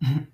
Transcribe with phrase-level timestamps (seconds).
[0.00, 0.26] 嗯。